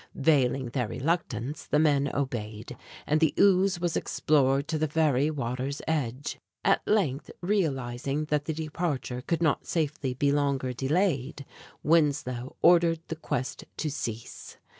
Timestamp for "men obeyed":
1.77-2.75